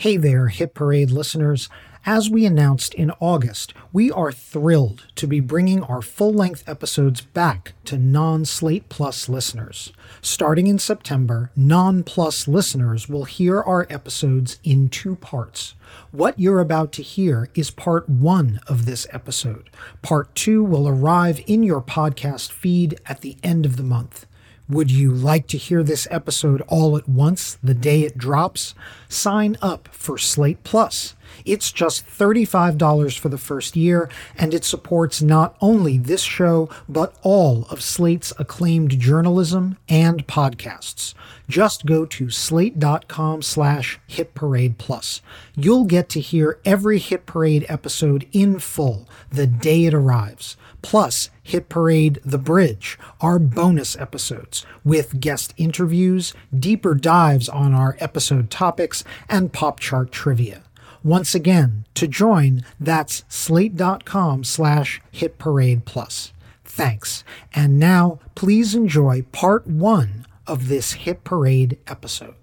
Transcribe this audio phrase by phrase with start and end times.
[0.00, 1.68] Hey there, Hit Parade listeners.
[2.06, 7.20] As we announced in August, we are thrilled to be bringing our full length episodes
[7.20, 9.92] back to non Slate Plus listeners.
[10.22, 15.74] Starting in September, non Plus listeners will hear our episodes in two parts.
[16.12, 19.68] What you're about to hear is part one of this episode.
[20.00, 24.24] Part two will arrive in your podcast feed at the end of the month.
[24.70, 28.72] Would you like to hear this episode all at once the day it drops?
[29.08, 31.16] Sign up for Slate Plus.
[31.44, 37.16] It's just $35 for the first year, and it supports not only this show, but
[37.22, 41.14] all of Slate's acclaimed journalism and podcasts.
[41.48, 45.20] Just go to slate.com slash Hit Parade Plus.
[45.56, 51.30] You'll get to hear every Hit Parade episode in full the day it arrives plus
[51.42, 58.50] Hit Parade The Bridge, our bonus episodes with guest interviews, deeper dives on our episode
[58.50, 60.62] topics, and pop chart trivia.
[61.02, 66.32] Once again, to join, that's slate.com slash hit parade plus.
[66.64, 67.24] Thanks.
[67.54, 72.39] And now, please enjoy part one of this Hit Parade episode.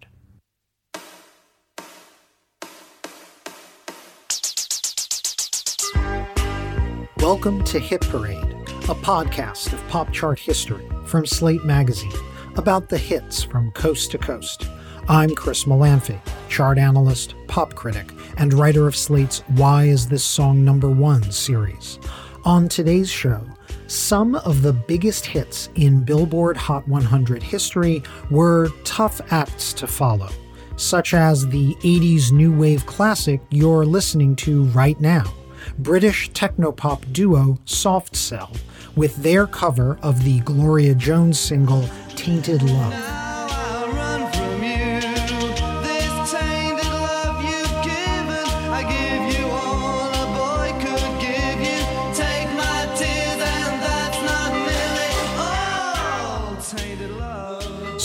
[7.22, 12.14] Welcome to Hit Parade, a podcast of pop chart history from Slate Magazine
[12.56, 14.70] about the hits from coast to coast.
[15.10, 20.64] I'm Chris Molanphy, chart analyst, pop critic, and writer of Slate's Why Is This Song
[20.64, 22.00] Number One series.
[22.46, 23.44] On today's show,
[23.88, 30.30] some of the biggest hits in Billboard Hot 100 history were tough acts to follow,
[30.76, 35.34] such as the 80s new wave classic you're listening to right now
[35.78, 38.52] British technopop duo Soft Cell
[38.96, 43.18] with their cover of the Gloria Jones single Tainted Love.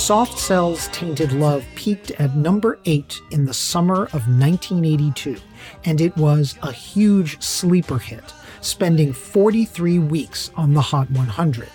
[0.03, 5.37] Soft Cell's Tainted Love peaked at number 8 in the summer of 1982,
[5.85, 8.25] and it was a huge sleeper hit,
[8.61, 11.69] spending 43 weeks on the Hot 100.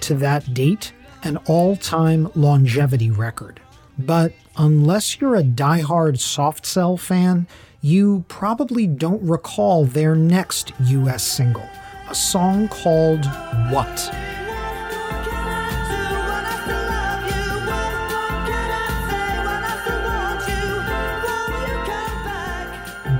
[0.00, 0.92] To that date,
[1.22, 3.60] an all time longevity record.
[3.98, 7.46] But unless you're a die-hard Soft Cell fan,
[7.82, 11.68] you probably don't recall their next US single,
[12.08, 13.24] a song called
[13.70, 14.39] What?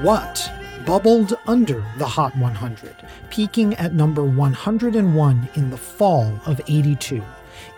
[0.03, 0.51] What
[0.87, 2.97] bubbled under the Hot 100,
[3.29, 7.23] peaking at number 101 in the fall of 82.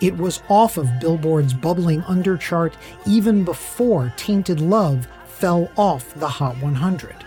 [0.01, 6.29] It was off of Billboard's bubbling under chart even before Tainted Love fell off the
[6.29, 7.25] Hot 100.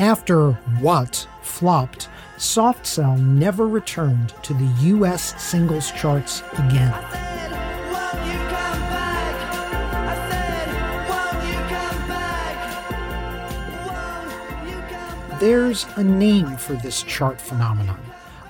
[0.00, 7.61] After What flopped, Soft Cell never returned to the US singles charts again.
[15.42, 17.98] There's a name for this chart phenomenon,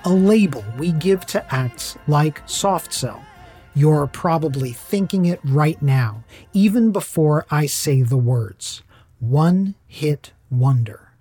[0.05, 3.25] a label we give to acts like Soft Cell.
[3.73, 6.23] You're probably thinking it right now,
[6.53, 8.83] even before I say the words.
[9.19, 11.13] One hit wonder.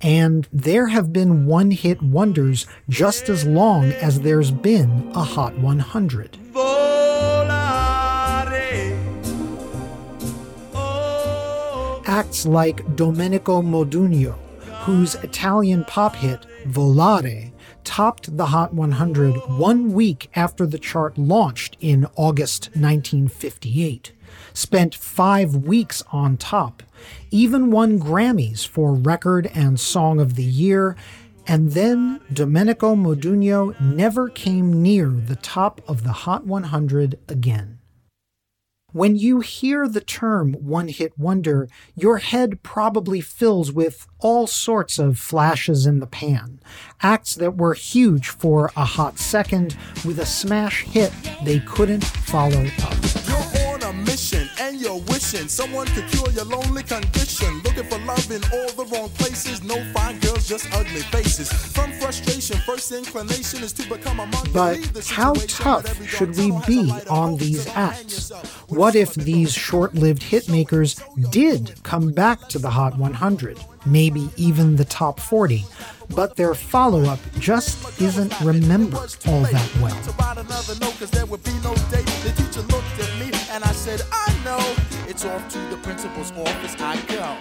[0.00, 5.54] And there have been one hit wonders just as long as there's been a Hot
[5.58, 6.38] 100.
[12.06, 14.38] Acts like Domenico Modugno,
[14.80, 17.52] whose Italian pop hit Volare
[17.84, 24.12] topped the Hot 100 one week after the chart launched in August 1958,
[24.52, 26.82] spent five weeks on top,
[27.30, 30.96] even won Grammys for Record and Song of the Year,
[31.46, 37.79] and then Domenico Modugno never came near the top of the Hot 100 again.
[38.92, 44.98] When you hear the term one hit wonder, your head probably fills with all sorts
[44.98, 46.60] of flashes in the pan.
[47.00, 51.12] Acts that were huge for a hot second with a smash hit
[51.44, 53.19] they couldn't follow up
[54.20, 57.60] mission and you're wishing someone could cure your lonely condition.
[57.64, 59.62] Looking for love in all the wrong places.
[59.62, 61.50] No fine girls, just ugly faces.
[61.50, 64.52] From frustration, first inclination is to become a monk.
[64.52, 64.78] But
[65.08, 68.30] how tough should we be on these acts?
[68.68, 71.00] What if these short lived hitmakers
[71.30, 73.58] did come back to the Hot 100?
[73.86, 75.64] Maybe even the top 40,
[76.14, 79.96] but their follow up just isn't remembered all that well
[83.96, 84.76] said, I know.
[85.08, 87.36] It's off to the principal's office I go.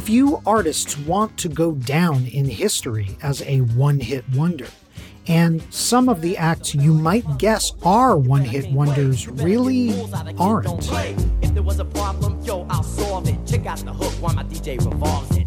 [0.00, 4.66] Few artists want to go down in history as a one hit wonder.
[5.26, 9.90] And some of the acts you might guess are one hit wonders really
[10.38, 10.88] aren't.
[11.42, 13.38] If there was a problem, yo, I'll solve it.
[13.46, 15.46] Check out the hook while my DJ revolves it.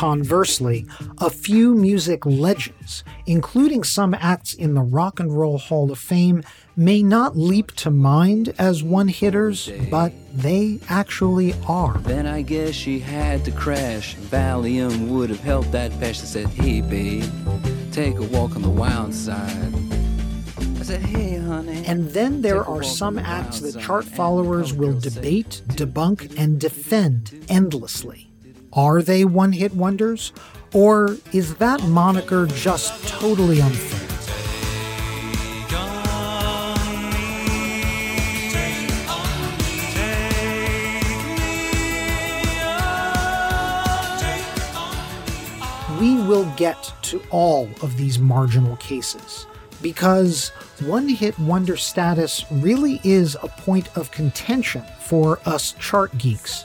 [0.00, 0.86] Conversely,
[1.18, 6.42] a few music legends, including some acts in the Rock and Roll Hall of Fame,
[6.74, 11.98] may not leap to mind as one hitters, but they actually are.
[11.98, 14.16] Then I guess she had to crash.
[14.16, 15.92] Valium would have helped that.
[16.02, 17.30] I said, hey, babe,
[17.92, 19.70] take a walk on the wild side.
[20.80, 21.84] Said, hey, honey.
[21.84, 28.29] And then there are some acts that chart followers will debate, debunk, and defend endlessly.
[28.72, 30.32] Are they one hit wonders?
[30.72, 33.98] Or is that moniker just totally unfair?
[46.00, 49.46] We will get to all of these marginal cases
[49.82, 50.50] because
[50.84, 56.64] one hit wonder status really is a point of contention for us chart geeks.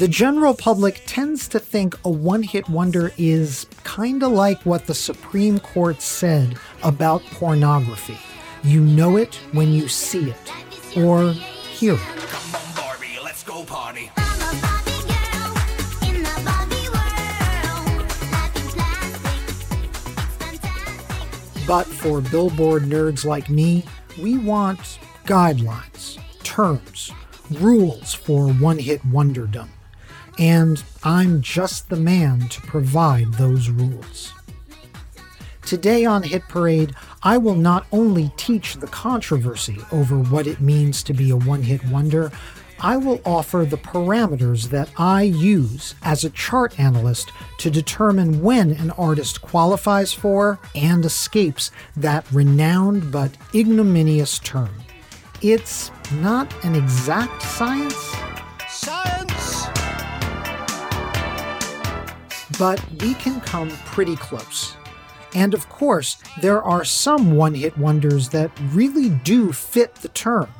[0.00, 4.86] The general public tends to think a one hit wonder is kind of like what
[4.86, 8.16] the Supreme Court said about pornography.
[8.64, 12.00] You know it when you see it or hear it.
[21.66, 23.84] But for Billboard nerds like me,
[24.18, 27.12] we want guidelines, terms,
[27.50, 29.68] rules for one hit wonderdom
[30.40, 34.32] and I'm just the man to provide those rules.
[35.62, 41.02] Today on Hit Parade, I will not only teach the controversy over what it means
[41.04, 42.32] to be a one hit wonder,
[42.80, 48.70] I will offer the parameters that I use as a chart analyst to determine when
[48.70, 54.74] an artist qualifies for and escapes that renowned but ignominious term.
[55.42, 57.94] It's not an exact science.
[57.94, 58.29] Science!
[62.60, 64.76] But we can come pretty close.
[65.34, 70.50] And of course, there are some one hit wonders that really do fit the term,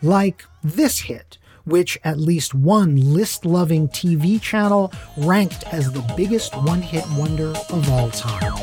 [0.00, 6.56] like this hit, which at least one list loving TV channel ranked as the biggest
[6.56, 8.54] one hit wonder of all time.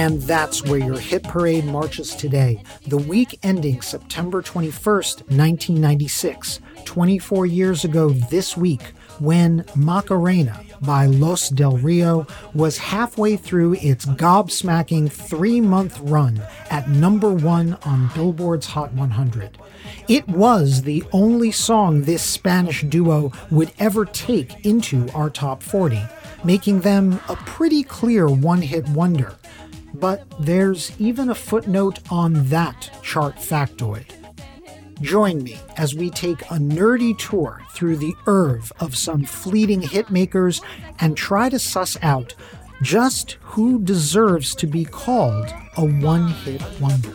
[0.00, 7.44] And that's where your hit parade marches today, the week ending September 21st, 1996, 24
[7.44, 8.80] years ago this week,
[9.18, 16.88] when Macarena by Los Del Rio was halfway through its gobsmacking three month run at
[16.88, 19.58] number one on Billboard's Hot 100.
[20.08, 26.00] It was the only song this Spanish duo would ever take into our top 40,
[26.42, 29.36] making them a pretty clear one hit wonder
[29.94, 34.06] but there's even a footnote on that chart factoid.
[35.00, 40.62] Join me as we take a nerdy tour through the oeuvre of some fleeting hitmakers
[40.98, 42.34] and try to suss out
[42.82, 47.14] just who deserves to be called a one hit wonder.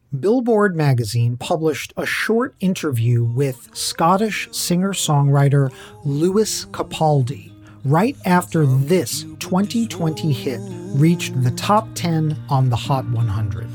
[0.19, 5.71] Billboard magazine published a short interview with Scottish singer songwriter
[6.03, 7.53] Lewis Capaldi
[7.85, 10.59] right after this 2020 hit
[10.95, 13.69] reached the top 10 on the Hot 100.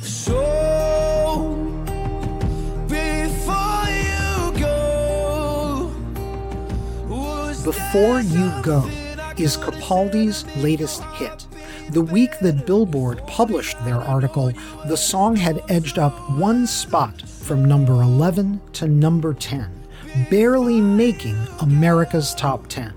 [0.00, 0.36] So,
[7.64, 9.09] before You Go
[9.42, 11.46] is Capaldi's latest hit.
[11.90, 14.52] The week that Billboard published their article,
[14.86, 19.68] the song had edged up one spot from number 11 to number 10,
[20.30, 22.92] barely making America's top 10.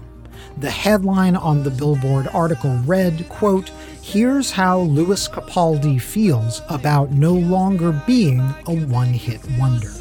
[0.58, 3.70] The headline on the Billboard article read, quote,
[4.02, 9.92] Here's how Lewis Capaldi feels about no longer being a one-hit wonder.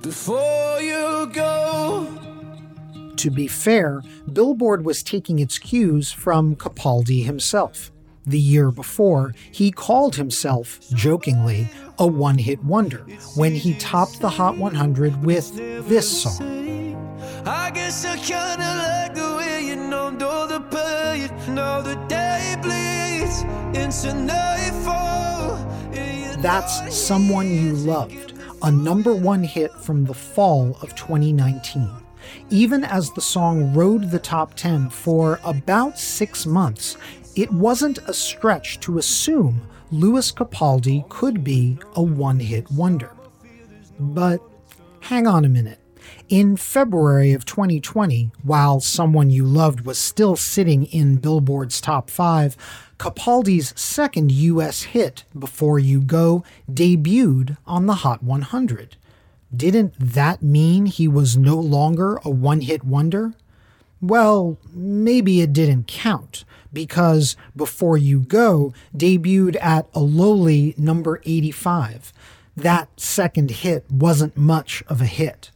[0.00, 1.81] Before you go
[3.22, 4.02] to be fair,
[4.32, 7.92] Billboard was taking its cues from Capaldi himself.
[8.26, 11.68] The year before, he called himself, jokingly,
[12.00, 15.54] a one hit wonder when he topped the Hot 100 with
[15.88, 16.42] this song.
[17.46, 21.54] I guess I kinda like the way you all the pain.
[21.54, 23.42] Now the day bleeds
[23.78, 25.58] into nightfall.
[26.42, 32.01] That's Someone You Loved, a number one hit from the fall of 2019
[32.52, 36.98] even as the song rode the top 10 for about six months,
[37.34, 43.10] it wasn't a stretch to assume Lewis Capaldi could be a one hit wonder.
[43.98, 44.42] But
[45.00, 45.78] hang on a minute.
[46.28, 52.56] In February of 2020, while Someone You Loved was still sitting in Billboard's top five,
[52.98, 58.96] Capaldi's second US hit, Before You Go, debuted on the Hot 100
[59.54, 63.34] didn't that mean he was no longer a one hit wonder?
[64.00, 72.12] Well, maybe it didn't count, because Before You Go debuted at a lowly number 85.
[72.56, 75.50] That second hit wasn't much of a hit.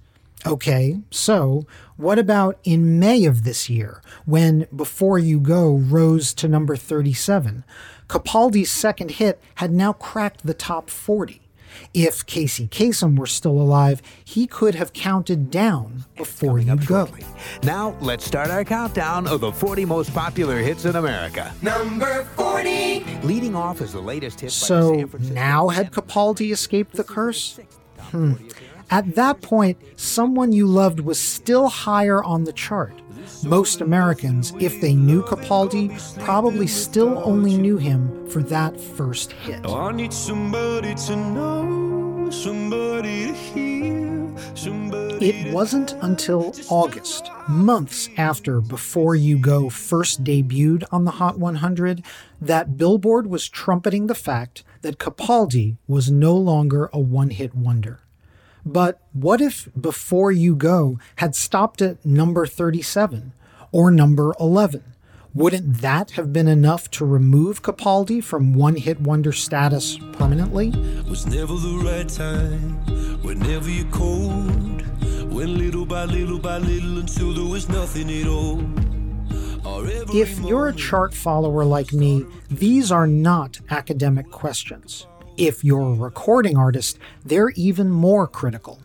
[0.46, 6.46] Okay, so what about in May of this year, when Before You Go rose to
[6.46, 7.64] number 37?
[8.08, 11.40] Capaldi's second hit had now cracked the top 40.
[11.95, 17.09] If Casey Kasem were still alive, he could have counted down before you go.
[17.62, 21.52] Now, let's start our countdown of the 40 most popular hits in America.
[21.62, 23.04] Number 40!
[23.23, 24.52] Leading off is the latest hit.
[24.52, 27.59] So now had Capaldi escaped the curse?
[27.99, 28.35] Hmm.
[28.90, 32.92] At that point, Someone You Loved was still higher on the chart.
[33.45, 35.90] Most Americans, if they knew Capaldi,
[36.25, 39.61] probably still only knew him for that first hit.
[39.64, 48.09] Oh, I need somebody to know, somebody to hear, somebody It wasn't until August, months
[48.16, 52.04] after Before You Go first debuted on the Hot 100,
[52.40, 58.00] that Billboard was trumpeting the fact that Capaldi was no longer a one hit wonder.
[58.66, 63.32] But what if Before You Go had stopped at number 37
[63.70, 64.82] or number 11?
[65.32, 70.70] Wouldn't that have been enough to remove Capaldi from one hit wonder status permanently?
[71.08, 74.82] Was never the right time, whenever you're cold,
[75.30, 78.62] went little by little by little until there was nothing at all.
[80.12, 85.06] If you're a chart follower like me, these are not academic questions.
[85.36, 88.80] If you're a recording artist, they're even more critical.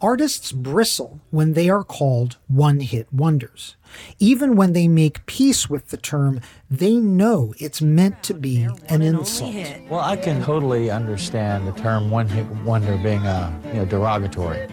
[0.00, 3.74] Artists bristle when they are called one hit wonders.
[4.20, 6.40] Even when they make peace with the term,
[6.70, 9.56] they know it's meant to be an insult.
[9.90, 14.68] Well, I can totally understand the term one hit wonder being a, you know, derogatory.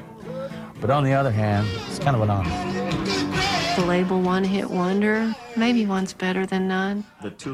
[0.79, 3.44] But on the other hand, it's kind of an honor
[3.75, 5.35] the label one hit wonder.
[5.57, 7.03] Maybe one's better than none.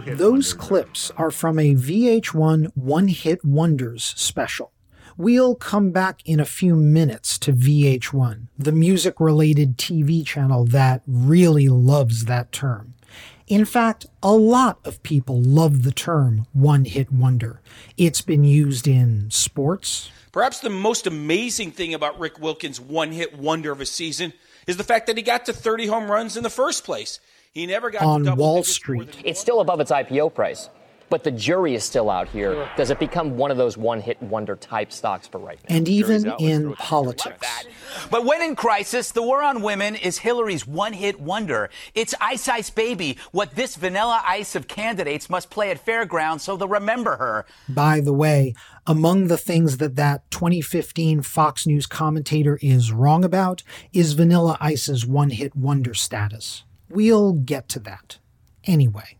[0.05, 4.71] Those clips are from a VH1 One Hit Wonders special.
[5.17, 11.01] We'll come back in a few minutes to VH1, the music related TV channel that
[11.07, 12.93] really loves that term.
[13.47, 17.61] In fact, a lot of people love the term one hit wonder.
[17.97, 20.11] It's been used in sports.
[20.31, 24.33] Perhaps the most amazing thing about Rick Wilkins' one hit wonder of a season
[24.67, 27.19] is the fact that he got to 30 home runs in the first place.
[27.51, 29.17] He never got on Wall Street.
[29.23, 30.69] It's still above its IPO price.
[31.11, 32.69] But the jury is still out here.
[32.77, 35.75] Does it become one of those one hit wonder type stocks for right now?
[35.75, 37.45] And even in politics.
[38.09, 41.69] But when in crisis, the war on women is Hillary's one hit wonder.
[41.93, 46.55] It's Ice Ice Baby, what this vanilla ice of candidates must play at fairgrounds so
[46.55, 47.45] they'll remember her.
[47.67, 48.55] By the way,
[48.87, 55.05] among the things that that 2015 Fox News commentator is wrong about is Vanilla Ice's
[55.05, 56.63] one hit wonder status.
[56.89, 58.19] We'll get to that.
[58.63, 59.17] Anyway.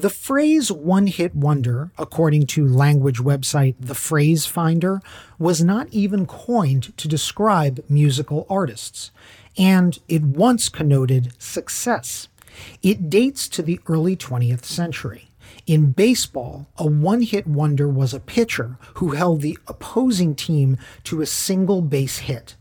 [0.00, 5.02] The phrase one hit wonder, according to language website The Phrase Finder,
[5.38, 9.10] was not even coined to describe musical artists,
[9.58, 12.28] and it once connoted success.
[12.82, 15.28] It dates to the early 20th century.
[15.66, 21.20] In baseball, a one hit wonder was a pitcher who held the opposing team to
[21.20, 22.56] a single base hit.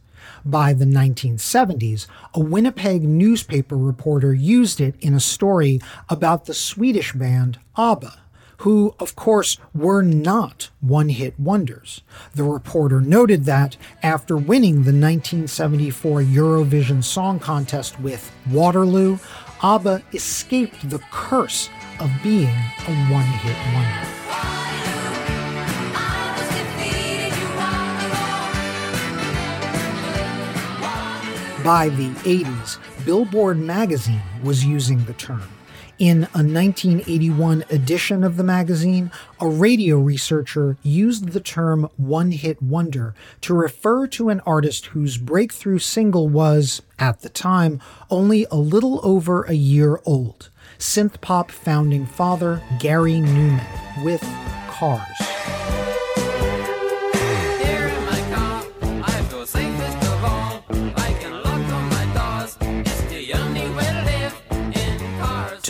[0.45, 7.13] By the 1970s, a Winnipeg newspaper reporter used it in a story about the Swedish
[7.13, 8.19] band ABBA,
[8.59, 12.01] who, of course, were not one hit wonders.
[12.35, 19.19] The reporter noted that after winning the 1974 Eurovision Song Contest with Waterloo,
[19.63, 21.69] ABBA escaped the curse
[21.99, 24.58] of being a one hit wonder.
[31.63, 35.43] By the 80s, Billboard magazine was using the term.
[35.97, 39.11] In a 1981 edition of the magazine,
[39.41, 45.17] a radio researcher used the term one hit wonder to refer to an artist whose
[45.17, 51.51] breakthrough single was, at the time, only a little over a year old synth pop
[51.51, 54.21] founding father Gary Numan with
[54.69, 55.28] Cars.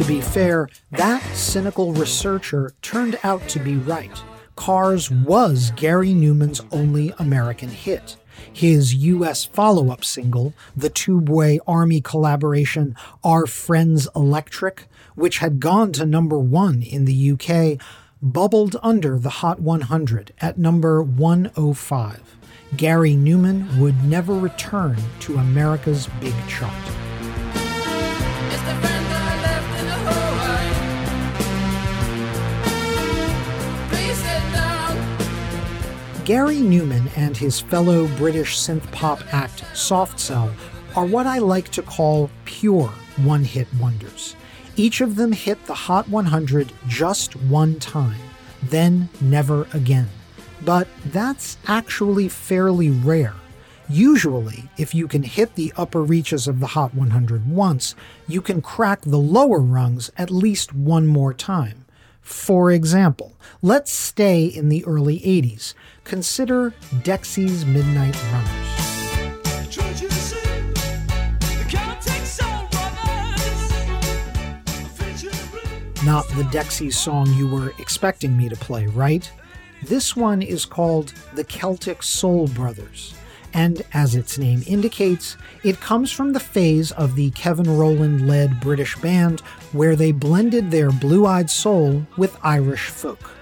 [0.10, 4.24] Be fair, that cynical researcher turned out to be right.
[4.56, 8.16] Cars was Gary Numan's only American hit.
[8.52, 15.92] His US follow up single, the Tubeway Army collaboration Our Friends Electric, which had gone
[15.92, 17.80] to number one in the UK,
[18.20, 22.36] bubbled under the Hot 100 at number 105.
[22.76, 26.74] Gary Numan would never return to America's big chart.
[36.30, 40.54] Gary Numan and his fellow British synth pop act Soft Cell
[40.96, 44.36] are what I like to call pure one hit wonders.
[44.76, 48.22] Each of them hit the Hot 100 just one time,
[48.62, 50.08] then never again.
[50.64, 53.34] But that's actually fairly rare.
[53.90, 57.96] Usually, if you can hit the upper reaches of the Hot 100 once,
[58.28, 61.86] you can crack the lower rungs at least one more time.
[62.22, 65.74] For example, let's stay in the early 80s.
[66.10, 68.50] Consider Dexy's Midnight Runners.
[76.04, 79.32] Not the Dexys song you were expecting me to play, right?
[79.84, 83.14] This one is called The Celtic Soul Brothers
[83.54, 88.60] and as its name indicates, it comes from the phase of the Kevin Rowland led
[88.60, 89.42] British band
[89.72, 93.39] where they blended their blue eyed soul with Irish folk.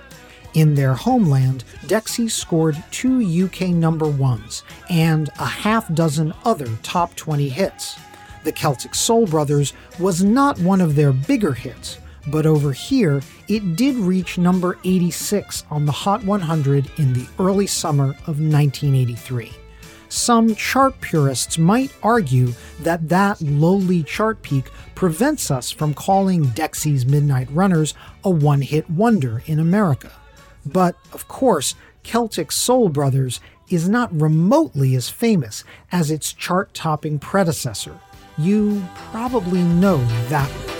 [0.57, 7.15] In their homeland, Dexy scored two UK number ones and a half dozen other top
[7.15, 7.95] 20 hits.
[8.43, 13.75] The Celtic Soul Brothers was not one of their bigger hits, but over here, it
[13.75, 19.51] did reach number 86 on the Hot 100 in the early summer of 1983
[20.09, 27.05] some chart purists might argue that that lowly chart peak prevents us from calling Dexy's
[27.05, 27.93] Midnight Runners
[28.23, 30.09] a one hit wonder in America.
[30.71, 37.19] But, of course, Celtic Soul Brothers is not remotely as famous as its chart topping
[37.19, 37.99] predecessor.
[38.37, 39.97] You probably know
[40.29, 40.77] that one.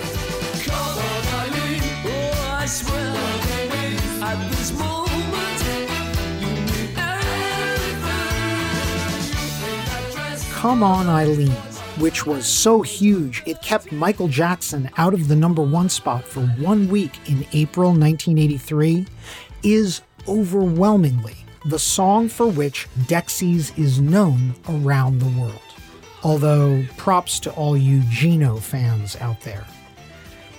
[10.52, 11.52] Come On Eileen,
[11.98, 16.40] which was so huge it kept Michael Jackson out of the number one spot for
[16.40, 19.06] one week in April 1983,
[19.62, 25.60] is overwhelmingly the song for which Dexys is known around the world.
[26.22, 29.64] Although, props to all you Geno fans out there.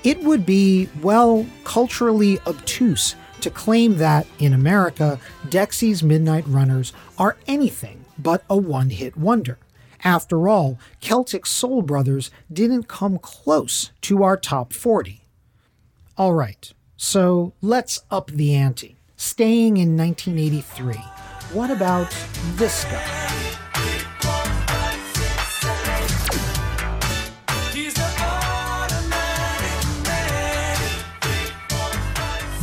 [0.03, 7.37] It would be, well, culturally obtuse to claim that, in America, Dexy's Midnight Runners are
[7.47, 9.57] anything but a one hit wonder.
[10.03, 15.21] After all, Celtic Soul Brothers didn't come close to our top 40.
[16.17, 18.97] All right, so let's up the ante.
[19.15, 20.95] Staying in 1983,
[21.53, 22.13] what about
[22.57, 23.15] this guy?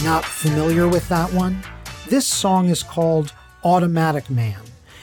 [0.04, 1.62] Not familiar with that one?
[2.10, 3.32] This song is called
[3.64, 4.60] Automatic Man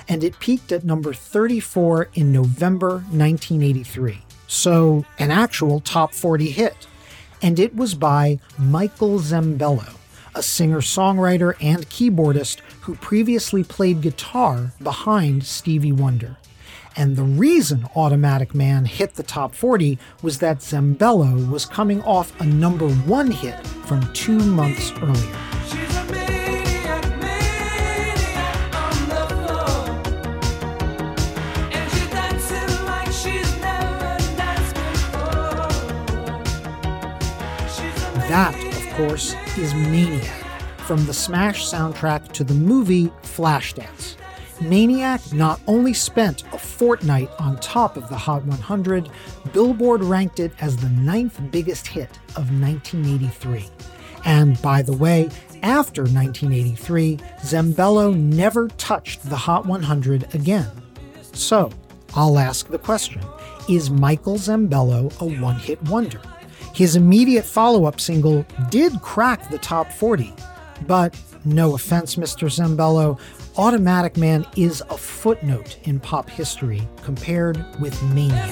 [0.08, 4.22] and it peaked at number 34 in November 1983.
[4.46, 6.88] So, an actual top 40 hit.
[7.44, 9.98] And it was by Michael Sembello,
[10.34, 16.38] a singer songwriter and keyboardist who previously played guitar behind Stevie Wonder.
[16.96, 22.40] And the reason Automatic Man hit the top 40 was that Sembello was coming off
[22.40, 25.53] a number one hit from two months earlier.
[38.34, 40.44] That, of course, is Maniac,
[40.88, 44.16] from the Smash soundtrack to the movie Flashdance.
[44.60, 49.08] Maniac not only spent a fortnight on top of the Hot 100,
[49.54, 53.68] Billboard ranked it as the ninth biggest hit of 1983.
[54.26, 55.30] And by the way,
[55.62, 60.72] after 1983, Sembello never touched the Hot 100 again.
[61.34, 61.70] So,
[62.16, 63.22] I'll ask the question
[63.70, 66.20] Is Michael Sembello a one hit wonder?
[66.74, 70.34] His immediate follow up single did crack the top 40,
[70.88, 72.50] but no offense, Mr.
[72.50, 73.20] Sembello,
[73.58, 78.50] Automatic Man is a footnote in pop history compared with Maniac.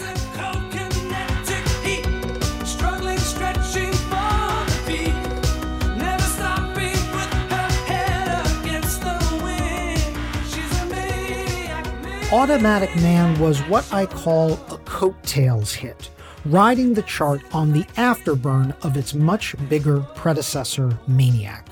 [12.32, 16.10] Automatic Man was what I call a coattails hit,
[16.46, 21.68] riding the chart on the afterburn of its much bigger predecessor, Maniac.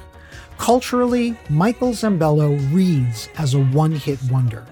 [0.57, 4.65] Culturally, Michael Sembello reads as a one hit wonder.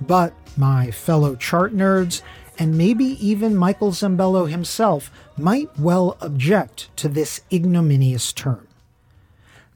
[0.00, 2.22] But my fellow chart nerds,
[2.58, 8.66] and maybe even Michael Sembello himself, might well object to this ignominious term.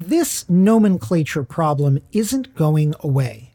[0.01, 3.48] This nomenclature problem isn't going away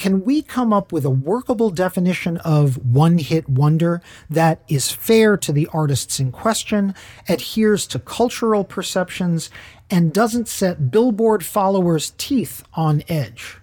[0.00, 5.36] can we come up with a workable definition of one hit wonder that is fair
[5.36, 6.94] to the artists in question,
[7.28, 9.50] adheres to cultural perceptions,
[9.90, 13.58] and doesn't set Billboard followers' teeth on edge?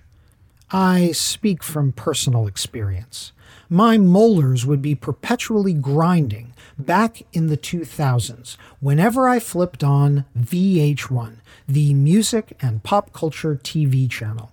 [0.69, 3.31] I speak from personal experience.
[3.67, 11.37] My molars would be perpetually grinding back in the 2000s whenever I flipped on VH1,
[11.67, 14.51] the music and pop culture TV channel.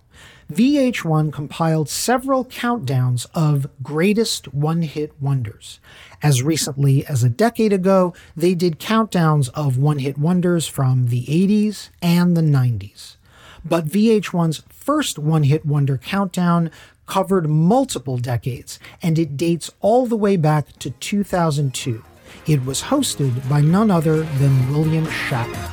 [0.53, 5.81] VH1 compiled several countdowns of greatest one hit wonders.
[6.23, 11.25] As recently as a decade ago, they did countdowns of one hit wonders from the
[11.27, 13.17] 80s and the 90s.
[13.65, 16.71] But VH1's first one hit wonder countdown
[17.07, 22.05] covered multiple decades, and it dates all the way back to 2002.
[22.47, 25.71] It was hosted by none other than William Shatner.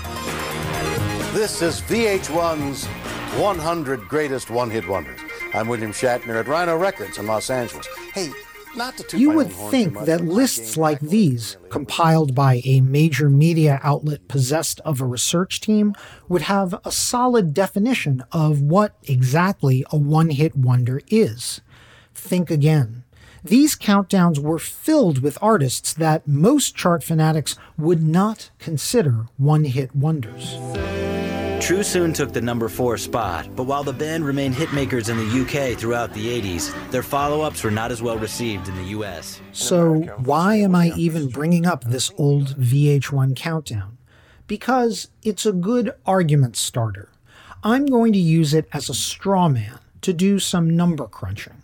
[1.33, 2.87] This is VH1's
[3.37, 5.21] 100 Greatest One Hit Wonders.
[5.53, 7.87] I'm William Shatner at Rhino Records in Los Angeles.
[8.13, 8.29] Hey,
[8.75, 14.27] not to You would think that lists like these, compiled by a major media outlet
[14.27, 15.95] possessed of a research team,
[16.27, 21.61] would have a solid definition of what exactly a one hit wonder is.
[22.13, 23.05] Think again.
[23.45, 29.95] These countdowns were filled with artists that most chart fanatics would not consider one hit
[29.95, 30.57] wonders.
[31.61, 35.41] True soon took the number four spot, but while the band remained hitmakers in the
[35.41, 39.39] UK throughout the 80s, their follow ups were not as well received in the US.
[39.51, 43.99] So, why am I even bringing up this old VH1 countdown?
[44.47, 47.09] Because it's a good argument starter.
[47.63, 51.61] I'm going to use it as a straw man to do some number crunching.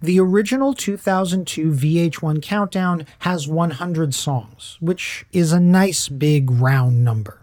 [0.00, 7.41] The original 2002 VH1 countdown has 100 songs, which is a nice big round number.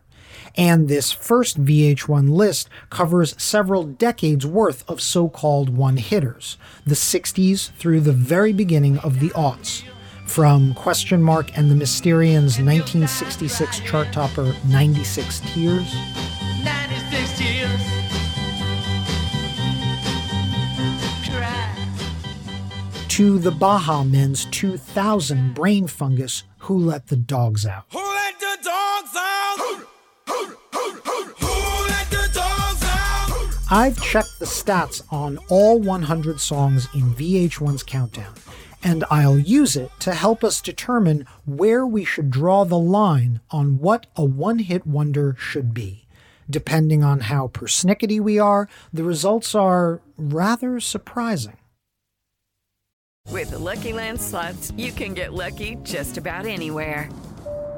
[0.59, 6.95] And this first VH1 list covers several decades worth of so called one hitters, the
[6.95, 9.83] 60s through the very beginning of the aughts.
[10.25, 15.95] From Question Mark and the Mysterians' 1966 chart topper 96 Tears.
[16.65, 17.81] 96 Tears.
[23.07, 27.85] To the Baha Men's 2000 Brain Fungus Who Let the Dogs Out.
[27.93, 29.88] Who let the dogs out?
[33.71, 38.33] I've checked the stats on all 100 songs in VH1's countdown,
[38.83, 43.77] and I'll use it to help us determine where we should draw the line on
[43.77, 46.07] what a one hit wonder should be.
[46.49, 51.57] Depending on how persnickety we are, the results are rather surprising.
[53.29, 57.07] With the Lucky Land slots, you can get lucky just about anywhere.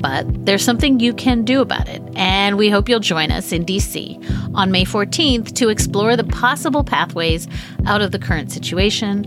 [0.00, 3.64] But there's something you can do about it, and we hope you'll join us in
[3.64, 7.46] DC on May 14th to explore the possible pathways
[7.86, 9.26] out of the current situation.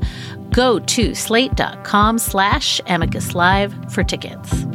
[0.52, 4.66] Go to slate.com slash amicus live for tickets.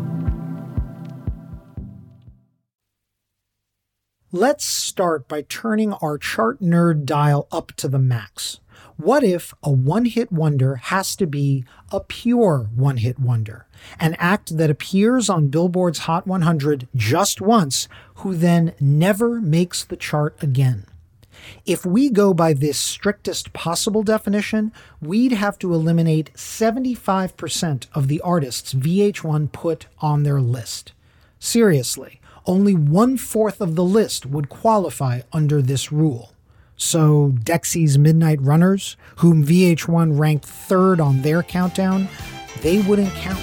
[4.31, 8.61] Let's start by turning our chart nerd dial up to the max.
[8.99, 13.69] What if a one hit wonder has to be a pure one hit wonder?
[14.01, 19.97] An act that appears on Billboard's Hot 100 just once, who then never makes the
[19.97, 20.85] chart again.
[21.65, 28.21] If we go by this strictest possible definition, we'd have to eliminate 75% of the
[28.23, 30.93] artists VH1 put on their list.
[31.39, 36.33] Seriously, only one fourth of the list would qualify under this rule.
[36.81, 42.09] So, Dexy's Midnight Runners, whom VH1 ranked third on their countdown,
[42.63, 43.43] they wouldn't count.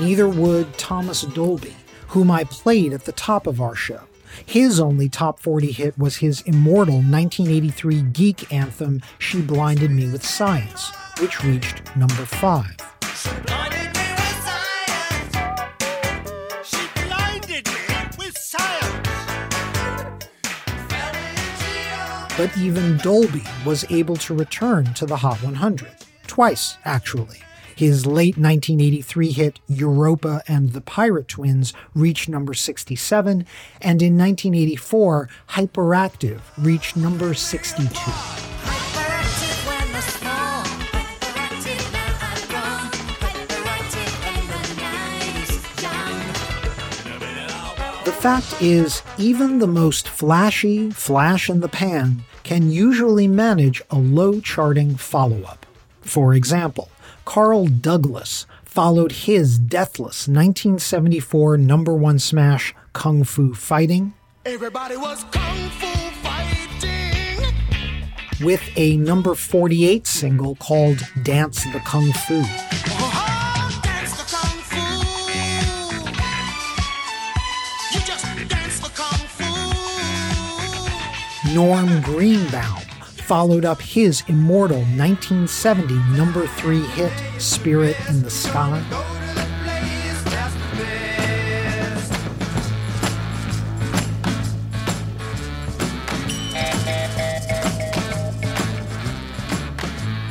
[0.00, 1.74] Neither would Thomas Dolby,
[2.08, 4.02] whom I played at the top of our show.
[4.44, 10.24] His only top 40 hit was his immortal 1983 geek anthem, She Blinded Me with
[10.24, 13.95] Science, which reached number 5.
[22.36, 25.88] But even Dolby was able to return to the Hot 100,
[26.26, 27.40] twice actually.
[27.74, 33.46] His late 1983 hit Europa and the Pirate Twins reached number 67,
[33.82, 38.55] and in 1984, Hyperactive reached number 62.
[48.26, 54.40] Fact is, even the most flashy flash in the pan can usually manage a low
[54.40, 55.64] charting follow up.
[56.00, 56.90] For example,
[57.24, 64.12] Carl Douglas followed his deathless 1974 number one smash Kung Fu Fighting.
[64.44, 65.86] Everybody was Kung Fu
[66.26, 68.08] Fighting!
[68.44, 72.42] With a number 48 single called Dance the Kung Fu.
[72.42, 73.15] Oh.
[81.56, 88.84] Norm Greenbaum followed up his immortal 1970 number three hit, Spirit in the Sky.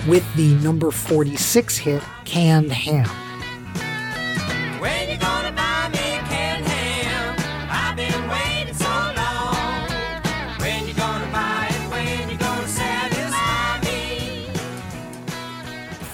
[0.08, 3.25] With the number 46 hit, Canned Ham.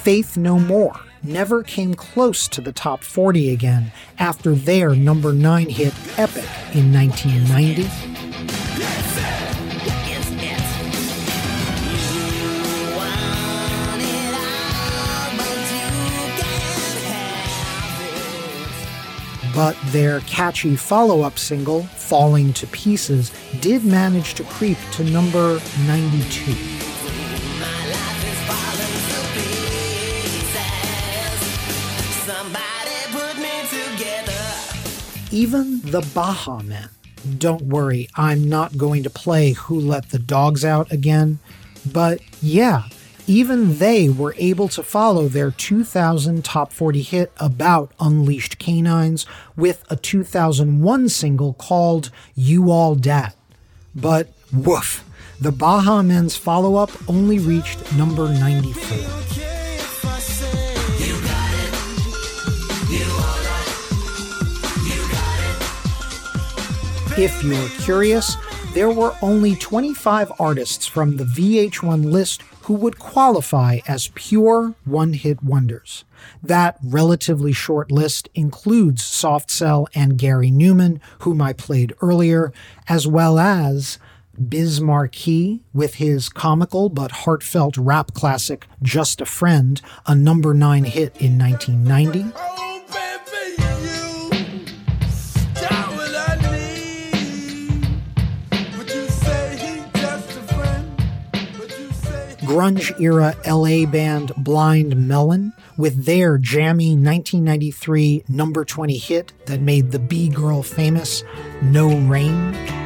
[0.02, 5.70] Faith No More never came close to the top 40 again after their number 9
[5.70, 7.84] hit Epic in 1990.
[19.54, 25.62] But their catchy follow up single, Falling to Pieces, did manage to creep to number
[25.86, 26.81] 92.
[35.32, 36.90] Even the Baha Men.
[37.38, 41.40] Don't worry, I'm not going to play Who Let the Dogs Out again.
[41.90, 42.84] But yeah,
[43.28, 49.84] even they were able to follow their 2000 top 40 hit about unleashed canines with
[49.90, 53.36] a 2001 single called You All Dat.
[53.96, 55.04] But woof,
[55.40, 59.51] the Baha Men's follow up only reached number 94.
[67.22, 68.36] If you're curious,
[68.74, 75.14] there were only 25 artists from the VH1 list who would qualify as pure one
[75.14, 76.04] hit wonders.
[76.42, 82.52] That relatively short list includes Soft Cell and Gary Numan, whom I played earlier,
[82.88, 84.00] as well as
[84.50, 90.86] Biz Markie with his comical but heartfelt rap classic Just a Friend, a number 9
[90.86, 92.34] hit in 1990.
[102.52, 109.92] Grunge era LA band Blind Melon with their jammy 1993 number 20 hit that made
[109.92, 111.24] the B Girl famous,
[111.62, 112.81] No Rain.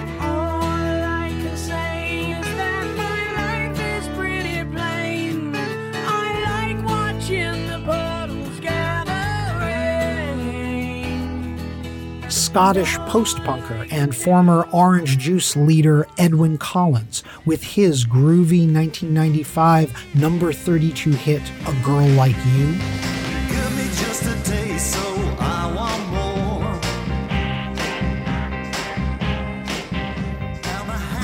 [12.56, 20.54] Scottish post punker and former Orange Juice leader Edwyn Collins with his groovy 1995 number
[20.54, 22.78] 32 hit A Girl Like You.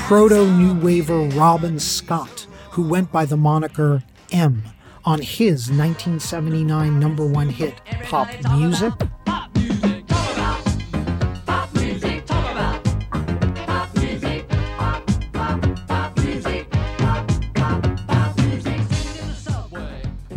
[0.02, 4.64] Proto new waver Robin Scott, who went by the moniker M,
[5.06, 8.92] on his 1979 number one hit Pop Music.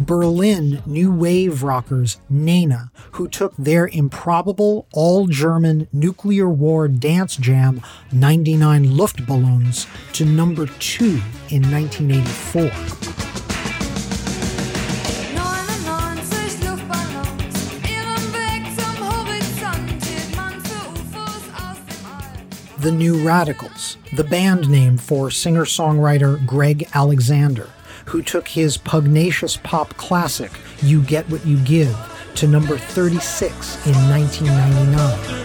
[0.06, 7.82] Berlin new wave rockers Nena, who took their improbable all German nuclear war dance jam
[8.12, 12.72] 99 Luftballons to number two in 1984.
[22.86, 27.68] The New Radicals, the band name for singer songwriter Greg Alexander,
[28.06, 31.98] who took his pugnacious pop classic, You Get What You Give,
[32.36, 35.45] to number 36 in 1999.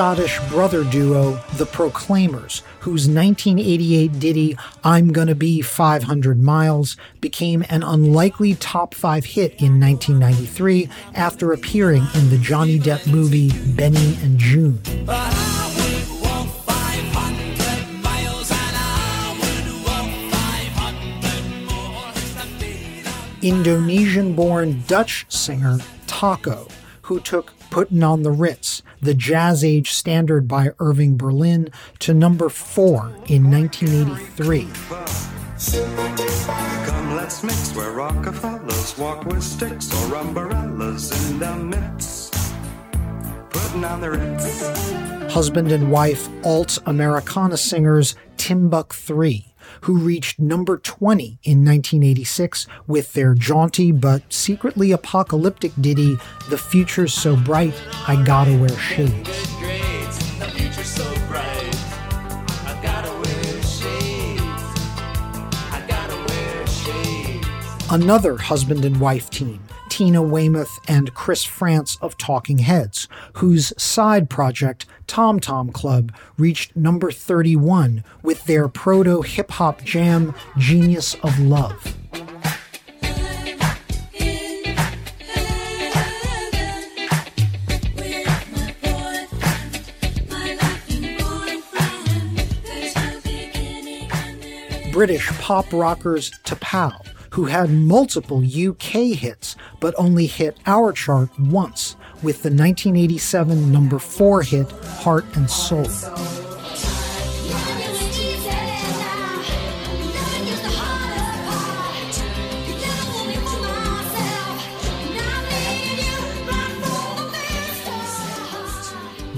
[0.00, 7.82] Scottish brother duo The Proclaimers, whose 1988 ditty I'm Gonna Be 500 Miles became an
[7.82, 14.38] unlikely top five hit in 1993 after appearing in the Johnny Depp movie Benny and
[14.38, 14.80] Joon.
[23.42, 26.68] Indonesian born Dutch singer Taco,
[27.02, 32.48] who took Puttin' on the Ritz the Jazz Age standard by Irving Berlin to number
[32.48, 34.68] four in 1983.
[36.86, 42.34] Come, let's mix where Rockefellers walk with sticks or umbrellas in the midst.
[43.50, 45.32] Putting on the Ritz.
[45.32, 49.49] Husband and wife alt Americana singers Timbuk 3
[49.82, 56.16] who reached number 20 in 1986 with their jaunty but secretly apocalyptic ditty,
[56.48, 57.74] The Future's So Bright,
[58.06, 59.50] I Gotta Wear Shades.
[67.92, 74.30] Another husband and wife team, Tina Weymouth and Chris Frantz of Talking Heads, whose side
[74.30, 81.36] project, Tom Tom Club, reached number 31 with their proto hip hop jam, Genius of
[81.40, 81.96] Love.
[94.92, 96.92] British pop rockers T'Pau
[97.30, 103.98] who had multiple UK hits but only hit our chart once with the 1987 number
[103.98, 105.86] 4 hit Heart and Soul.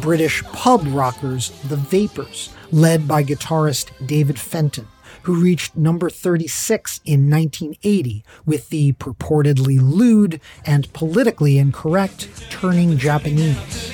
[0.03, 4.89] British pub rockers The Vapors, led by guitarist David Fenton,
[5.23, 13.91] who reached number 36 in 1980 with the purportedly lewd and politically incorrect Turning Japanese.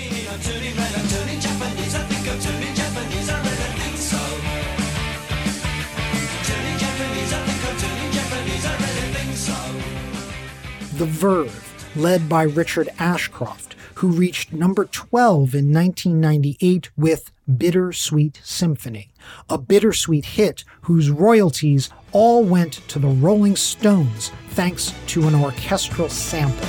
[10.99, 19.11] The Verve, led by Richard Ashcroft, who reached number 12 in 1998 with Bittersweet Symphony,
[19.49, 26.09] a bittersweet hit whose royalties all went to the Rolling Stones thanks to an orchestral
[26.09, 26.69] sample.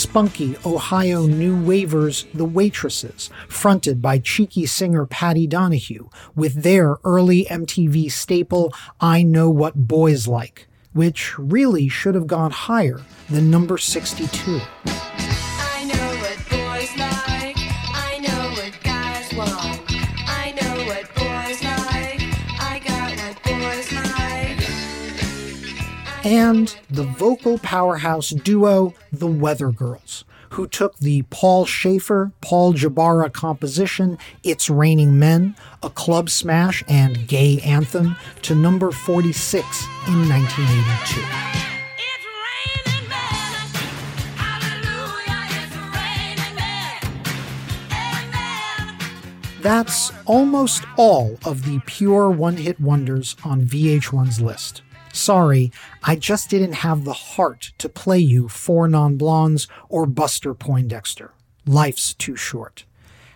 [0.00, 7.44] Spunky Ohio new wavers The Waitresses, fronted by cheeky singer Patty Donahue, with their early
[7.44, 13.76] MTV staple I Know What Boys Like, which really should have gone higher than number
[13.76, 14.60] 62.
[26.24, 33.32] And the vocal powerhouse duo The Weather Girls, who took the Paul Shaffer, Paul Jabara
[33.32, 41.50] composition It's Raining Men, a club smash and gay anthem, to number 46 in 1982.
[49.62, 54.80] That's almost all of the pure one hit wonders on VH1's list.
[55.12, 60.54] Sorry, I just didn't have the heart to play you Four Non Blondes or Buster
[60.54, 61.32] Poindexter.
[61.66, 62.84] Life's too short.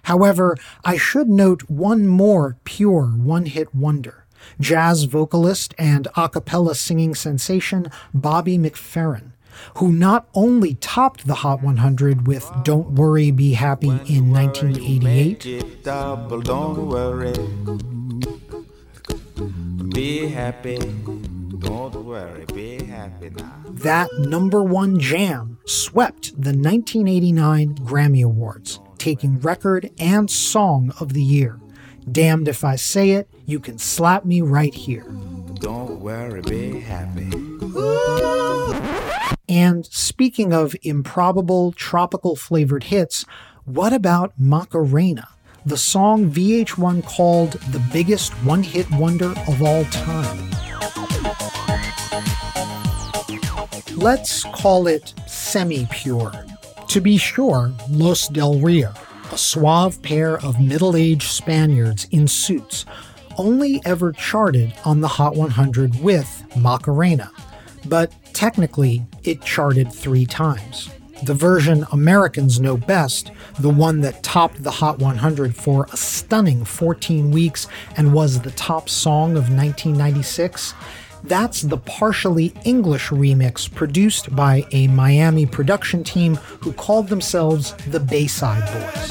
[0.05, 4.25] However, I should note one more pure one hit wonder
[4.61, 9.33] jazz vocalist and a cappella singing sensation Bobby McFerrin,
[9.77, 15.83] who not only topped the Hot 100 with Don't Worry, Be Happy in 1988.
[15.83, 16.29] Don't
[19.95, 20.79] be happy.
[21.65, 23.63] Don't worry, be happy now.
[23.69, 31.23] That number one jam swept the 1989 Grammy Awards, taking record and song of the
[31.23, 31.59] year.
[32.11, 35.07] Damned if I say it, you can slap me right here.
[35.55, 37.31] Don't worry, be happy.
[39.49, 43.25] And speaking of improbable tropical flavored hits,
[43.65, 45.29] what about Macarena?
[45.65, 50.51] The song VH1 called the biggest one hit wonder of all time.
[53.97, 56.33] Let's call it semi pure.
[56.89, 58.93] To be sure, Los Del Rio,
[59.31, 62.87] a suave pair of middle aged Spaniards in suits,
[63.39, 67.31] only ever charted on the Hot 100 with Macarena,
[67.87, 70.91] but technically it charted three times.
[71.23, 73.31] The version Americans know best,
[73.61, 78.51] the one that topped the Hot 100 for a stunning 14 weeks and was the
[78.51, 80.75] top song of 1996,
[81.25, 88.01] that's the partially English remix produced by a Miami production team who called themselves the
[88.01, 89.11] Bayside Boys.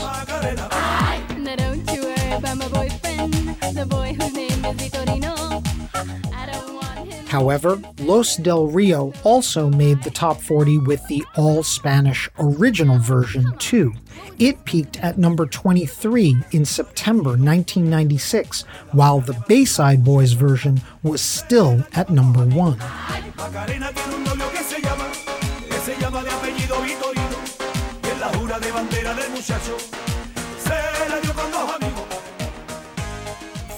[7.34, 13.58] However, Los Del Rio also made the top 40 with the all Spanish original version
[13.58, 13.92] too.
[14.38, 21.84] It peaked at number 23 in September 1996, while the Bayside Boys version was still
[21.94, 22.78] at number 1.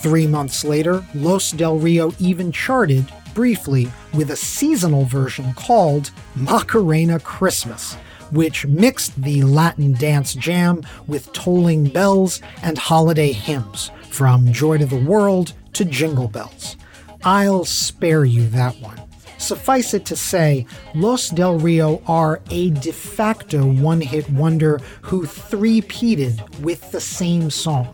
[0.02, 7.20] Three months later, Los Del Rio even charted briefly with a seasonal version called Macarena
[7.20, 7.94] Christmas,
[8.32, 14.88] which mixed the Latin dance jam with tolling bells and holiday hymns, from Joy to
[14.88, 16.78] the World to Jingle Bells.
[17.24, 19.00] I'll spare you that one.
[19.38, 20.66] Suffice it to say,
[20.96, 27.50] Los Del Rio are a de facto one hit wonder who three-peated with the same
[27.50, 27.94] song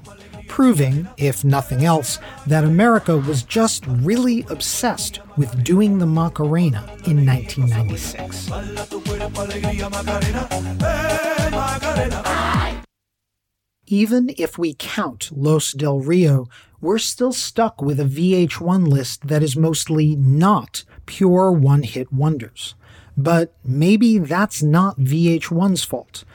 [0.51, 7.25] proving, if nothing else, that America was just really obsessed with doing the Macarena in
[7.25, 8.51] 1996.
[13.87, 16.47] Even if we count Los Del Rio,
[16.81, 22.75] we're still stuck with a VH1 list that is mostly not pure one hit wonders.
[23.15, 26.25] But maybe that's not VH1's fault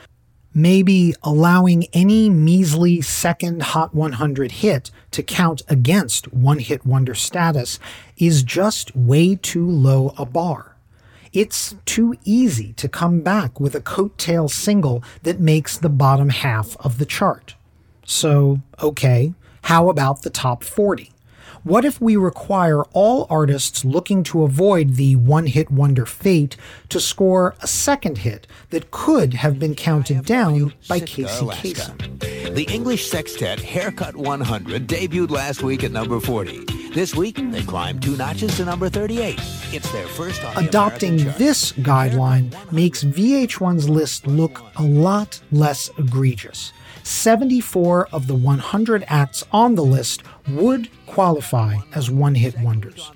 [0.57, 7.79] maybe allowing any measly second Hot 100 hit to count against one hit wonder status
[8.17, 10.75] is just way too low a bar.
[11.31, 16.75] It's too easy to come back with a coattail single that makes the bottom half
[16.79, 17.55] of the chart.
[18.07, 19.35] So, okay,
[19.65, 21.13] how about the top 40?
[21.67, 26.57] What if we require all artists looking to avoid the one hit wonder fate
[26.91, 32.55] to score a second hit that could have been counted down by Casey Kasem?
[32.55, 36.67] The English sextet Haircut 100 debuted last week at number 40.
[36.95, 39.35] This week, they climbed two notches to number 38.
[39.73, 45.91] It's their first on the Adopting this guideline makes VH1's list look a lot less
[45.99, 46.73] egregious.
[47.07, 53.13] 74 of the 100 acts on the list would qualify as one hit wonders.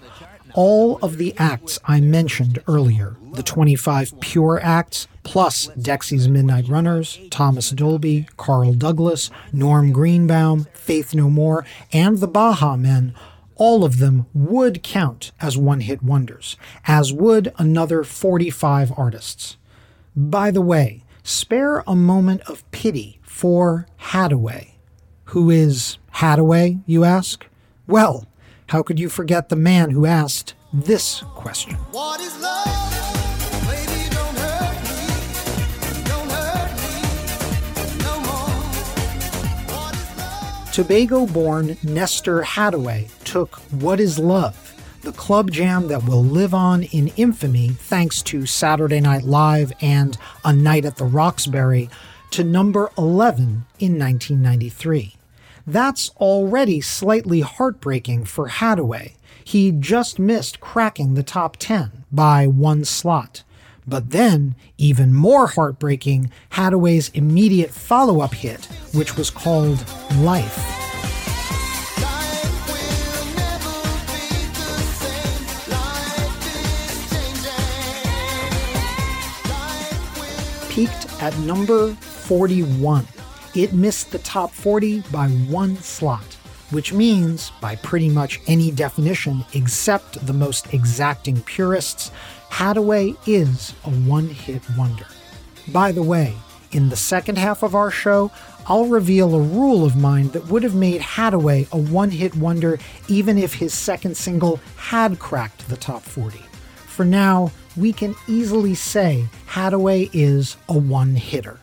[0.55, 7.18] All of the acts I mentioned earlier, the 25 pure acts, plus Dexy's Midnight Runners,
[7.30, 13.12] Thomas Dolby, Carl Douglas, Norm Greenbaum, Faith No More, and the Baha Men,
[13.57, 19.57] all of them would count as one hit wonders, as would another 45 artists.
[20.14, 24.73] By the way, spare a moment of pity for Haddaway.
[25.27, 27.47] Who is Haddaway, you ask?
[27.87, 28.27] Well,
[28.68, 31.75] how could you forget the man who asked this question?
[31.93, 32.66] What is love?
[33.66, 34.99] Baby, don't hurt me.
[36.05, 37.03] Don't hurt me
[38.05, 38.21] no
[40.64, 40.73] more.
[40.73, 44.70] Tobago born Nestor Haddaway took What is Love,
[45.03, 50.17] the club jam that will live on in infamy thanks to Saturday Night Live and
[50.45, 51.89] A Night at the Roxbury,
[52.31, 55.17] to number 11 in 1993.
[55.67, 59.13] That's already slightly heartbreaking for Haddaway.
[59.43, 63.43] He just missed cracking the top 10 by one slot.
[63.87, 69.85] But then, even more heartbreaking, Haddaway's immediate follow up hit, which was called
[70.17, 70.89] Life.
[80.81, 83.07] Peaked at number 41.
[83.55, 86.24] It missed the top 40 by one slot,
[86.70, 92.11] which means, by pretty much any definition except the most exacting purists,
[92.49, 95.05] Haddaway is a one hit wonder.
[95.68, 96.35] By the way,
[96.72, 98.31] in the second half of our show,
[98.66, 102.78] I'll reveal a rule of mine that would have made Haddaway a one hit wonder
[103.07, 106.39] even if his second single had cracked the top 40.
[106.87, 111.61] For now, we can easily say Haddaway is a one hitter.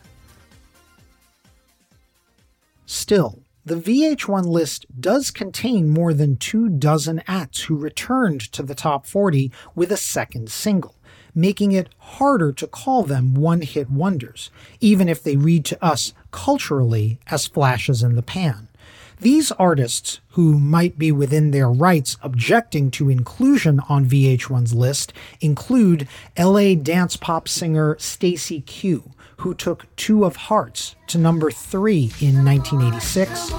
[2.86, 8.74] Still, the VH1 list does contain more than two dozen acts who returned to the
[8.74, 10.94] top 40 with a second single,
[11.34, 14.50] making it harder to call them one hit wonders,
[14.80, 18.67] even if they read to us culturally as flashes in the pan.
[19.20, 26.06] These artists, who might be within their rights objecting to inclusion on VH1's list, include
[26.38, 32.44] LA dance pop singer Stacey Q, who took Two of Hearts to number three in
[32.44, 33.50] 1986.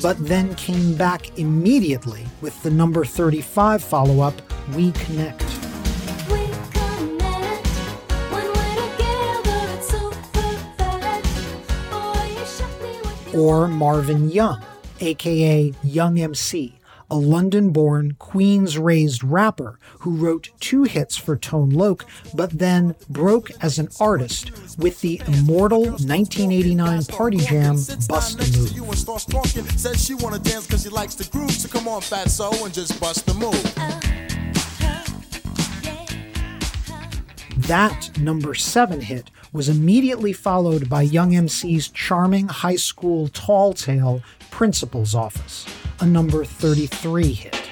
[0.00, 4.34] But then came back immediately with the number 35 follow up,
[4.76, 5.61] We Connect.
[13.32, 14.62] Or Marvin Young,
[15.00, 16.78] aka Young MC,
[17.10, 22.94] a London born, Queens raised rapper who wrote two hits for Tone Loc, but then
[23.08, 27.76] broke as an artist with the immortal 1989 party jam
[28.08, 28.72] Bust a Move.
[28.72, 31.52] You and starts talking, says she wanna dance cause she likes the groove.
[31.52, 33.74] So come on, fat so and just bust the move.
[33.76, 34.00] Uh,
[37.56, 44.22] That number seven hit was immediately followed by Young MC's charming high school tall tale
[44.50, 45.66] Principal's Office,
[46.00, 47.62] a number 33 hit.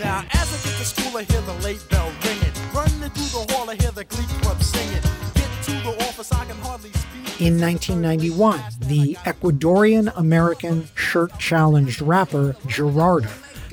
[0.00, 2.52] Now, as I get to school, I hear the late bell ringing.
[2.74, 5.02] Running through the hall, I hear the glee club singing.
[5.34, 7.40] Get to the office, I can hardly speak.
[7.40, 13.28] In 1991, the Ecuadorian American shirt challenged rapper Gerardo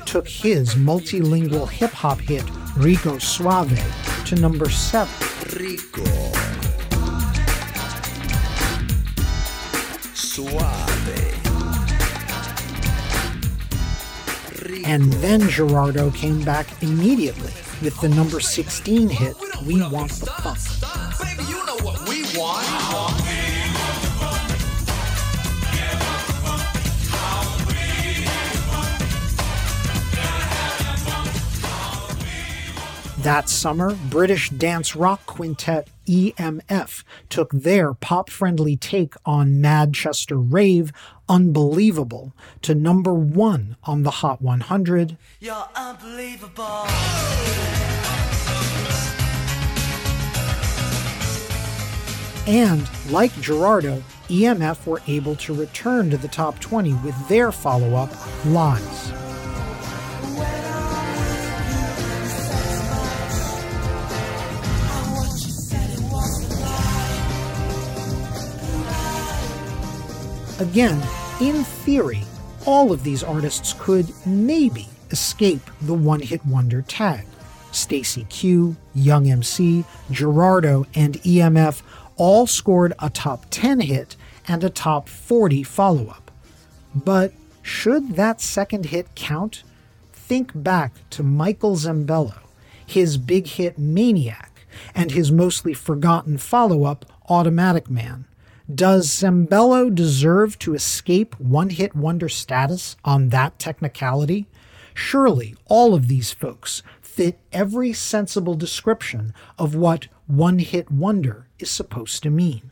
[0.06, 2.44] took his multilingual hip hop hit
[2.78, 3.80] Rico Suave
[4.26, 5.12] to number 7.
[5.60, 6.04] Rico.
[10.14, 11.34] Suave.
[14.86, 19.36] And then Gerardo came back immediately with the number 16 hit
[19.66, 20.58] We Want the Funk.
[21.20, 23.23] Baby, you know
[33.24, 40.92] That summer, British dance rock quintet EMF took their pop friendly take on Manchester Rave,
[41.30, 45.16] Unbelievable, to number one on the Hot 100.
[45.40, 46.86] You're unbelievable.
[52.46, 57.96] And like Gerardo, EMF were able to return to the top 20 with their follow
[57.96, 58.12] up,
[58.46, 59.33] Lies.
[70.60, 71.02] Again,
[71.42, 72.22] in theory,
[72.66, 77.26] all of these artists could maybe escape the one hit wonder tag.
[77.72, 81.82] Stacey Q, Young MC, Gerardo, and EMF
[82.18, 84.16] all scored a top 10 hit
[84.48, 86.30] and a top 40 follow up.
[86.94, 87.34] But
[87.64, 89.64] should that second hit count?
[90.12, 92.40] Think back to Michael Sembello,
[92.86, 98.26] his big hit Maniac, and his mostly forgotten follow up Automatic Man.
[98.74, 104.48] Does Sembello deserve to escape one hit wonder status on that technicality?
[104.94, 111.70] Surely all of these folks fit every sensible description of what one hit wonder is
[111.70, 112.72] supposed to mean.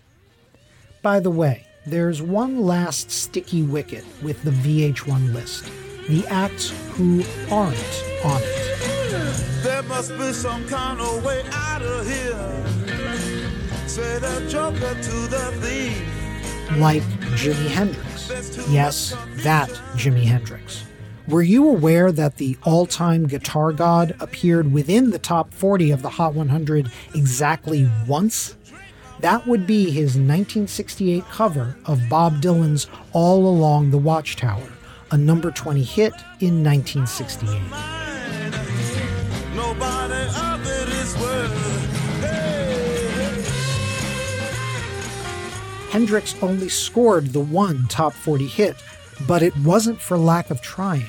[1.02, 5.70] By the way, there's one last sticky wicket with the VH1 list
[6.08, 7.78] the acts who aren't
[8.26, 9.64] on it.
[9.64, 12.81] There must be some kind of way out of here.
[13.92, 16.78] Say the joker to the thief.
[16.80, 17.04] Like
[17.36, 18.70] Jimi Hendrix.
[18.70, 19.14] Yes,
[19.44, 19.68] that
[19.98, 20.86] Jimi Hendrix.
[21.28, 26.04] Were you aware that the all time guitar god appeared within the top 40 of
[26.04, 28.56] the Hot 100 exactly once?
[29.20, 34.72] That would be his 1968 cover of Bob Dylan's All Along the Watchtower,
[35.12, 37.60] a number 20 hit in 1968.
[45.92, 48.78] Hendrix only scored the one top 40 hit,
[49.28, 51.06] but it wasn't for lack of trying.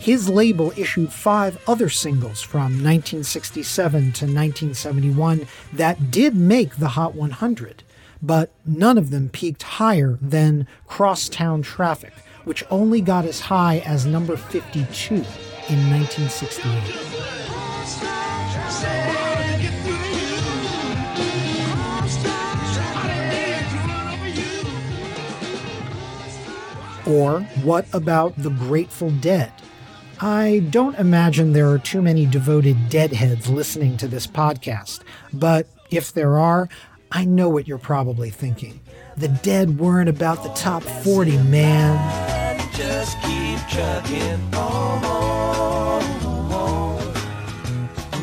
[0.00, 7.14] His label issued five other singles from 1967 to 1971 that did make the Hot
[7.14, 7.84] 100,
[8.20, 12.12] but none of them peaked higher than Crosstown Traffic,
[12.42, 17.33] which only got as high as number 52 in 1968.
[27.06, 29.52] Or what about the Grateful Dead?
[30.20, 35.00] I don't imagine there are too many devoted deadheads listening to this podcast,
[35.32, 36.68] but if there are,
[37.10, 38.80] I know what you're probably thinking.
[39.16, 42.58] The dead weren't about the top 40, man.
[42.72, 44.50] Just keep chugging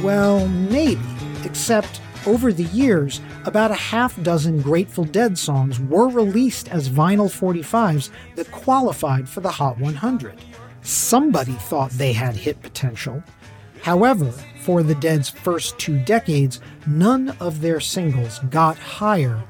[0.02, 1.00] Well, maybe,
[1.46, 7.30] except over the years, about a half dozen Grateful Dead songs were released as vinyl
[7.30, 10.36] 45s that qualified for the Hot 100.
[10.82, 13.24] Somebody thought they had hit potential.
[13.82, 19.42] However, for the Dead's first two decades, none of their singles got higher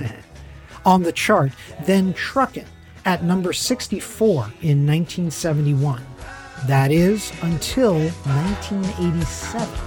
[0.84, 1.52] on the chart
[1.84, 2.66] than Truckin'
[3.04, 6.04] at number 64 in 1971.
[6.66, 9.85] That is until 1987.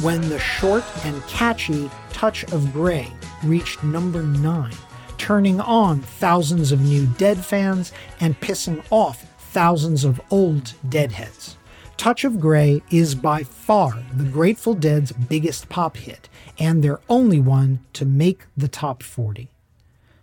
[0.00, 3.10] When the short and catchy Touch of Grey
[3.42, 4.72] reached number 9,
[5.16, 9.22] turning on thousands of new Dead fans and pissing off
[9.52, 11.56] thousands of old Deadheads.
[11.96, 16.28] Touch of Grey is by far the Grateful Dead's biggest pop hit,
[16.58, 19.50] and their only one to make the top 40.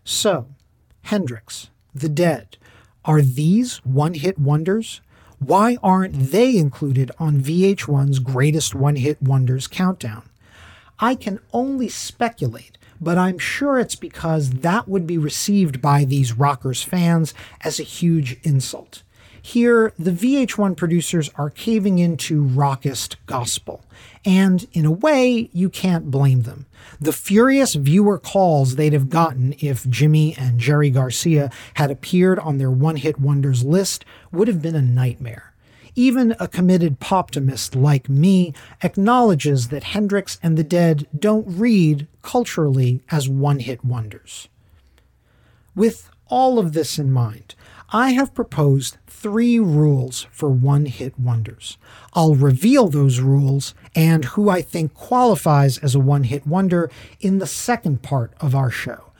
[0.03, 0.47] So,
[1.03, 2.57] Hendrix, The Dead,
[3.05, 5.01] are these one hit wonders?
[5.45, 10.23] Why aren't they included on VH1's Greatest One Hit Wonders countdown?
[10.99, 16.37] I can only speculate, but I'm sure it's because that would be received by these
[16.37, 19.03] rockers fans as a huge insult.
[19.45, 23.83] Here, the VH1 producers are caving into rockist gospel,
[24.23, 26.65] and in a way, you can't blame them.
[27.01, 32.57] The furious viewer calls they'd have gotten if Jimi and Jerry Garcia had appeared on
[32.57, 35.53] their one hit wonders list would have been a nightmare.
[35.93, 43.01] Even a committed poptimist like me acknowledges that Hendrix and the Dead don't read culturally
[43.11, 44.47] as one hit wonders.
[45.75, 47.55] With all of this in mind,
[47.95, 51.77] I have proposed three rules for one hit wonders.
[52.11, 57.39] I'll reveal those rules and who I think qualifies as a one hit wonder in
[57.39, 59.13] the second part of our show.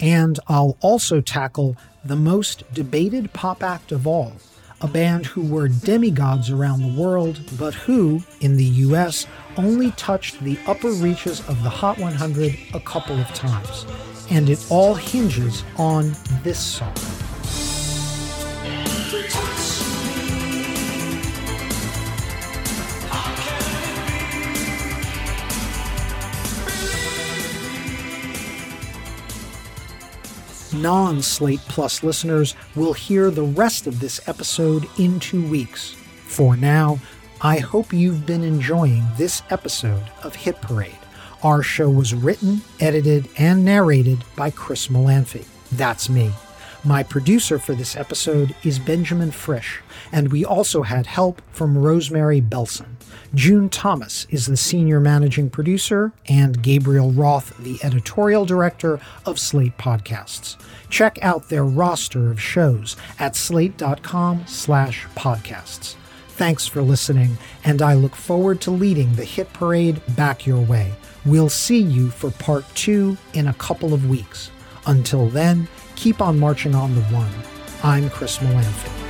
[0.00, 4.32] And I'll also tackle the most debated pop act of all,
[4.80, 9.26] a band who were demigods around the world, but who, in the US,
[9.58, 13.84] only touched the upper reaches of the Hot 100 a couple of times.
[14.30, 16.94] And it all hinges on this song.
[30.84, 35.94] Non Slate Plus listeners will hear the rest of this episode in two weeks.
[36.26, 36.98] For now,
[37.40, 40.98] I hope you've been enjoying this episode of Hit Parade.
[41.42, 45.46] Our show was written, edited, and narrated by Chris Molanphy.
[45.72, 46.32] That's me.
[46.86, 49.80] My producer for this episode is Benjamin Frisch,
[50.12, 52.96] and we also had help from Rosemary Belson.
[53.34, 59.78] June Thomas is the senior managing producer, and Gabriel Roth, the editorial director of Slate
[59.78, 60.58] Podcasts.
[60.90, 65.94] Check out their roster of shows at slate.com slash podcasts.
[66.28, 70.92] Thanks for listening, and I look forward to leading the hit parade back your way.
[71.24, 74.50] We'll see you for part two in a couple of weeks.
[74.86, 75.66] Until then,
[75.96, 77.32] keep on marching on the one.
[77.82, 79.04] I'm Chris Molanphy.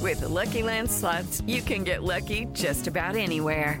[0.00, 3.80] With the Lucky Land slots, you can get lucky just about anywhere.